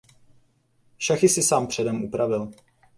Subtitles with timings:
[0.97, 2.51] Šachy si sám předem upravil.